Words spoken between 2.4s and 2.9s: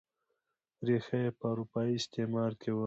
کې وه.